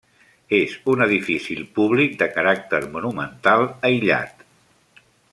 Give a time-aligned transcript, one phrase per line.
[0.59, 4.43] És un edifici públic de caràcter monumental, aïllat.